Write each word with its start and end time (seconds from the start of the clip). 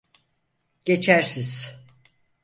Geçersiz. 0.85 1.75